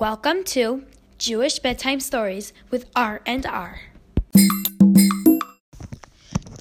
[0.00, 0.84] Welcome to
[1.18, 3.80] Jewish Bedtime Stories with R and R.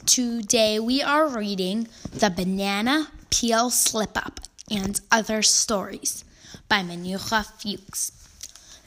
[0.08, 4.40] Today we are reading The Banana Peel Slip Up
[4.72, 6.26] and Other Stories
[6.68, 8.12] by Menucha Fuchs.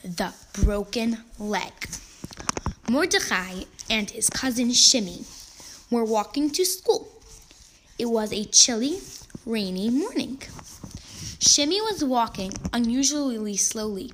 [0.03, 1.87] The Broken Leg.
[2.89, 5.23] Mordechai and his cousin Shimmy
[5.89, 7.07] were walking to school.
[7.97, 8.99] It was a chilly,
[9.45, 10.41] rainy morning.
[11.39, 14.11] Shimmy was walking unusually slowly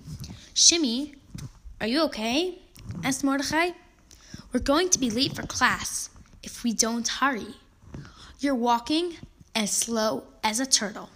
[0.59, 1.13] Shimmy,
[1.79, 2.57] are you okay?
[3.03, 3.73] asked Mordechai.
[4.51, 6.09] We're going to be late for class
[6.41, 7.57] if we don't hurry.
[8.39, 9.17] You're walking
[9.53, 11.11] as slow as a turtle.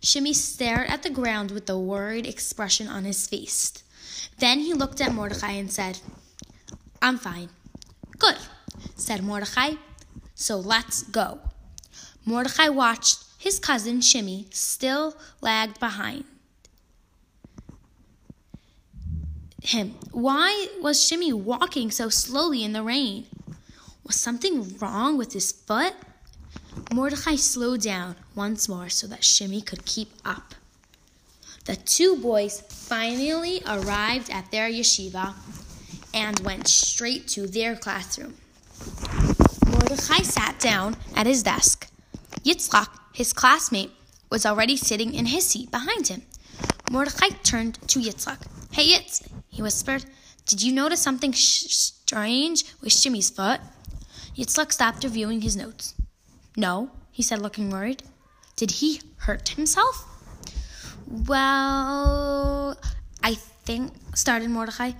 [0.00, 3.82] Shimmy stared at the ground with a worried expression on his face.
[4.38, 5.98] Then he looked at Mordechai and said,
[7.02, 7.48] I'm fine.
[8.20, 8.36] Good,
[8.94, 9.72] said Mordechai.
[10.36, 11.40] So let's go.
[12.24, 16.26] Mordechai watched his cousin Shimmy still lagged behind.
[19.62, 19.94] Him.
[20.12, 23.26] Why was Shimmy walking so slowly in the rain?
[24.04, 25.94] Was something wrong with his foot?
[26.92, 30.54] Mordechai slowed down once more so that Shimmy could keep up.
[31.66, 35.34] The two boys finally arrived at their yeshiva
[36.12, 38.34] and went straight to their classroom.
[39.66, 41.88] Mordechai sat down at his desk.
[42.42, 43.90] Yitzchak, his classmate,
[44.30, 46.22] was already sitting in his seat behind him.
[46.90, 48.38] Mordechai turned to Yitzchak.
[48.72, 49.28] Hey, Yitz,
[49.60, 50.06] he whispered.
[50.46, 53.60] Did you notice something sh- strange with Shimmy's foot?
[54.34, 55.94] Yitzchak stopped reviewing his notes.
[56.56, 58.02] No, he said, looking worried.
[58.56, 59.94] Did he hurt himself?
[61.28, 62.74] Well,
[63.22, 63.34] I
[63.66, 64.92] think, started Mordechai,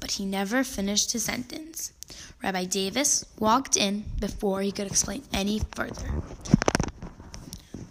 [0.00, 1.92] but he never finished his sentence.
[2.42, 6.10] Rabbi Davis walked in before he could explain any further.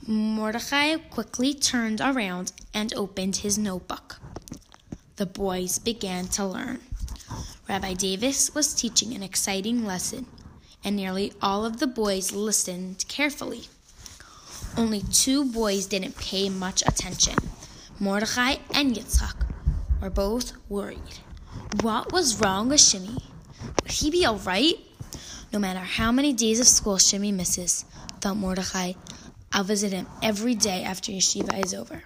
[0.06, 4.07] Mordechai quickly turned around and opened his notebook
[5.18, 6.80] the boys began to learn.
[7.68, 10.28] Rabbi Davis was teaching an exciting lesson,
[10.84, 13.64] and nearly all of the boys listened carefully.
[14.78, 17.36] Only two boys didn't pay much attention.
[18.00, 19.36] Mordechai and Yitzchak
[20.02, 21.20] were both worried.
[21.82, 23.18] What was wrong with Shimmy?
[23.84, 24.76] Would he be all right?
[25.52, 27.86] No matter how many days of school Shimmy misses,
[28.22, 28.94] thought Mordechai,
[29.52, 32.04] I'll visit him every day after yeshiva is over.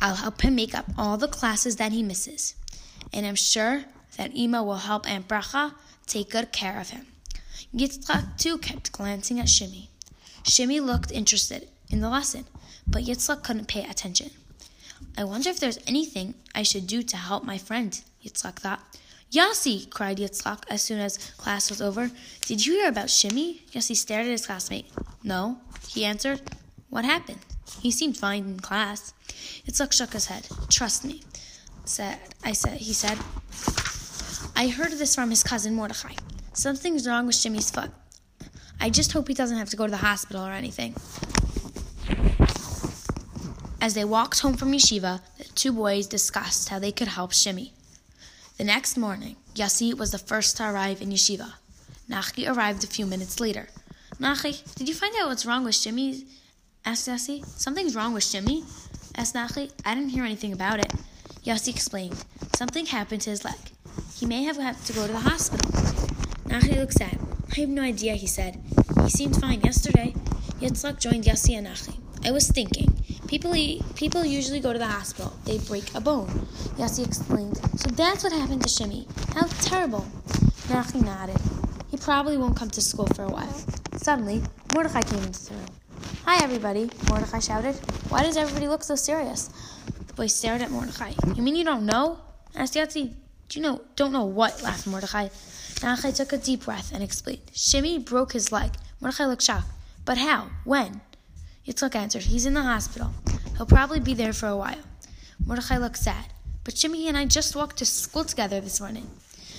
[0.00, 2.54] I'll help him make up all the classes that he misses.
[3.12, 3.84] And I'm sure
[4.16, 5.74] that Ima will help Aunt Bracha
[6.06, 7.06] take good care of him.
[7.74, 9.90] Yitzchak too kept glancing at Shimmy.
[10.44, 12.44] Shimmy looked interested in the lesson,
[12.86, 14.30] but Yitzchak couldn't pay attention.
[15.18, 18.80] I wonder if there's anything I should do to help my friend, Yitzchak thought.
[19.32, 22.10] Yossi, cried Yitzchak as soon as class was over.
[22.42, 23.62] Did you hear about Shimmy?
[23.72, 24.86] Yossi stared at his classmate.
[25.24, 25.58] No,
[25.88, 26.40] he answered.
[26.88, 27.40] What happened?
[27.80, 29.12] He seemed fine in class.
[29.66, 30.46] Yitzchak shook his head.
[30.68, 31.22] Trust me,
[31.84, 33.18] said I said he said.
[34.54, 36.14] I heard this from his cousin Mordechai.
[36.52, 37.90] Something's wrong with Jimmy's foot.
[38.80, 40.94] I just hope he doesn't have to go to the hospital or anything.
[43.80, 47.72] As they walked home from yeshiva, the two boys discussed how they could help Shimmy.
[48.58, 51.52] The next morning, Yossi was the first to arrive in yeshiva.
[52.10, 53.68] Nachi arrived a few minutes later.
[54.18, 56.24] Nachi, did you find out what's wrong with Shimmy?
[56.86, 57.44] Asked Yossi.
[57.44, 58.64] Something's wrong with Shimmy?
[59.16, 59.72] asked Nachi.
[59.84, 60.92] I didn't hear anything about it.
[61.44, 62.24] Yossi explained.
[62.54, 63.58] Something happened to his leg.
[64.14, 65.68] He may have had to go to the hospital.
[66.44, 67.18] Nachi looked sad.
[67.56, 68.62] I have no idea, he said.
[69.02, 70.14] He seemed fine yesterday.
[70.60, 71.98] Yitzchak joined Yossi and Nachi.
[72.24, 72.88] I was thinking,
[73.26, 75.32] people eat, people usually go to the hospital.
[75.44, 76.28] They break a bone.
[76.78, 77.56] Yossi explained.
[77.80, 79.08] So that's what happened to Shimmy.
[79.34, 80.06] How terrible.
[80.68, 81.40] Nachi nodded.
[81.90, 83.54] He probably won't come to school for a while.
[83.96, 84.42] Suddenly,
[84.72, 85.66] Mordechai came into the room.
[86.26, 87.76] Hi, everybody, Mordechai shouted.
[88.08, 89.48] Why does everybody look so serious?
[90.08, 91.12] The boy stared at Mordechai.
[91.36, 92.18] You mean you don't know?
[92.56, 93.14] asked Yossi.
[93.48, 94.60] Do you know, don't know what?
[94.60, 95.28] laughed Mordechai.
[95.84, 97.42] Mordechai took a deep breath and explained.
[97.52, 98.72] Shimmy broke his leg.
[99.00, 99.68] Mordechai looked shocked.
[100.04, 100.48] But how?
[100.64, 101.00] When?
[101.64, 102.22] Yitzchak answered.
[102.22, 103.12] He's in the hospital.
[103.56, 104.82] He'll probably be there for a while.
[105.46, 106.32] Mordechai looked sad.
[106.64, 109.08] But Shimmy and I just walked to school together this morning.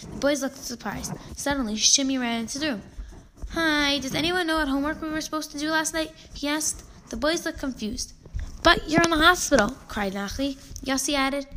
[0.02, 1.14] The boys looked surprised.
[1.38, 2.82] Suddenly, Shimmy ran into the room.
[3.60, 6.12] Hi, does anyone know what homework we were supposed to do last night?
[6.36, 6.84] He asked.
[7.10, 8.14] The boys looked confused.
[8.62, 10.58] But you're in the hospital, cried Nachi.
[10.86, 11.48] Yossi added.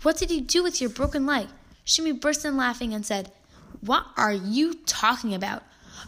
[0.00, 1.48] What did you do with your broken leg?
[1.84, 3.30] Shimmy burst in laughing and said,
[3.82, 5.62] What are you talking about?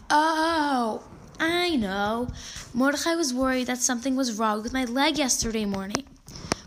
[0.09, 1.03] Oh,
[1.39, 2.29] I know.
[2.73, 6.07] Mordechai was worried that something was wrong with my leg yesterday morning.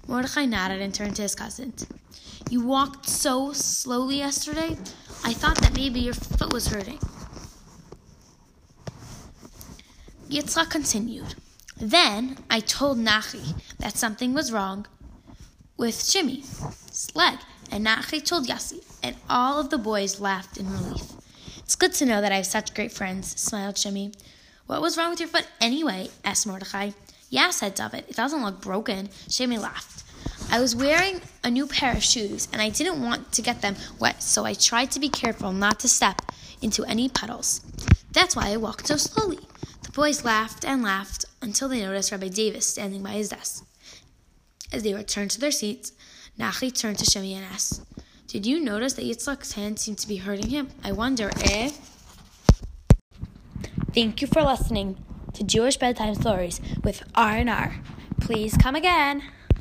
[0.07, 1.75] Mordechai nodded and turned to his cousin.
[2.49, 4.79] You walked so slowly yesterday,
[5.25, 7.01] I thought that maybe your foot was hurting.
[10.31, 11.35] Yitzchak continued.
[11.77, 14.87] Then I told Nachi that something was wrong.
[15.77, 17.39] with Shimmy's leg,
[17.73, 21.03] and Nachi told Yossi, and all of the boys laughed in relief.
[21.59, 24.13] It's good to know that I have such great friends, smiled Shimmy.
[24.67, 26.11] What was wrong with your foot anyway?
[26.25, 26.91] asked Mordechai.
[27.29, 28.05] Yeah, said David.
[28.09, 29.09] It doesn't look broken.
[29.29, 30.05] Shimmy laughed.
[30.53, 33.77] I was wearing a new pair of shoes, and I didn't want to get them
[33.99, 36.23] wet, so I tried to be careful not to step
[36.61, 37.63] into any puddles.
[38.13, 39.39] That's why I walked so slowly.
[39.91, 43.67] The boys laughed and laughed until they noticed Rabbi Davis standing by his desk.
[44.73, 45.91] As they returned to their seats,
[46.39, 47.83] Nachi turned to Shimmy and asked,
[48.29, 50.69] Did you notice that Yitzchak's hand seemed to be hurting him?
[50.85, 51.73] I wonder if.
[53.93, 54.97] Thank you for listening
[55.35, 57.81] to Jewish Bedtime Stories with R&R.
[58.21, 59.25] Please come again.